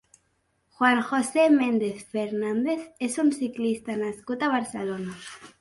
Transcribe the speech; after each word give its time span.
Juan 0.77 1.03
José 1.09 1.43
Méndez 1.57 1.99
Fernández 2.15 2.81
és 3.09 3.21
un 3.27 3.31
ciclista 3.39 4.01
nascut 4.03 4.49
a 4.49 4.53
Barcelona. 4.59 5.19